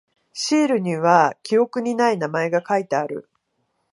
[0.33, 3.29] シールには記憶にない名前が書いてある。